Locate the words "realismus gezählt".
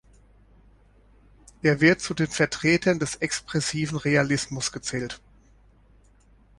3.99-5.21